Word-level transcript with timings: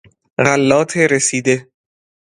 غلات 0.45 0.91
رسیده 1.11 1.55